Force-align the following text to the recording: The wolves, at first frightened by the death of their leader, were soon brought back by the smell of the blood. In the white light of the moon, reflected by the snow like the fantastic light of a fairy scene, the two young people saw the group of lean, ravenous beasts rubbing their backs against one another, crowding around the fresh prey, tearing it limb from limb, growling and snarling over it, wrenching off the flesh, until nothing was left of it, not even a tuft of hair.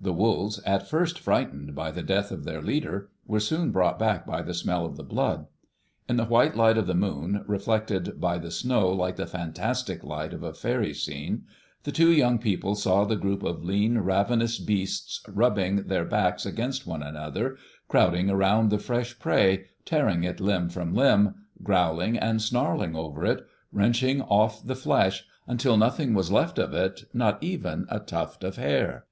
The 0.00 0.14
wolves, 0.14 0.58
at 0.60 0.88
first 0.88 1.18
frightened 1.20 1.74
by 1.74 1.90
the 1.90 2.02
death 2.02 2.30
of 2.32 2.44
their 2.44 2.62
leader, 2.62 3.10
were 3.26 3.40
soon 3.40 3.72
brought 3.72 3.98
back 3.98 4.24
by 4.26 4.40
the 4.40 4.54
smell 4.54 4.86
of 4.86 4.96
the 4.96 5.02
blood. 5.04 5.48
In 6.08 6.16
the 6.16 6.24
white 6.24 6.56
light 6.56 6.78
of 6.78 6.86
the 6.86 6.94
moon, 6.94 7.44
reflected 7.46 8.18
by 8.18 8.38
the 8.38 8.50
snow 8.50 8.88
like 8.88 9.16
the 9.16 9.26
fantastic 9.26 10.02
light 10.02 10.32
of 10.32 10.42
a 10.42 10.54
fairy 10.54 10.94
scene, 10.94 11.42
the 11.82 11.92
two 11.92 12.10
young 12.10 12.38
people 12.38 12.74
saw 12.74 13.04
the 13.04 13.16
group 13.16 13.42
of 13.42 13.62
lean, 13.64 13.98
ravenous 13.98 14.58
beasts 14.58 15.20
rubbing 15.28 15.82
their 15.88 16.06
backs 16.06 16.46
against 16.46 16.86
one 16.86 17.02
another, 17.02 17.58
crowding 17.86 18.30
around 18.30 18.70
the 18.70 18.78
fresh 18.78 19.18
prey, 19.18 19.66
tearing 19.84 20.24
it 20.24 20.40
limb 20.40 20.70
from 20.70 20.94
limb, 20.94 21.34
growling 21.62 22.16
and 22.16 22.40
snarling 22.40 22.96
over 22.96 23.26
it, 23.26 23.44
wrenching 23.72 24.22
off 24.22 24.64
the 24.64 24.74
flesh, 24.74 25.26
until 25.46 25.76
nothing 25.76 26.14
was 26.14 26.32
left 26.32 26.58
of 26.58 26.72
it, 26.72 27.02
not 27.12 27.36
even 27.44 27.84
a 27.90 28.00
tuft 28.00 28.42
of 28.42 28.56
hair. 28.56 29.04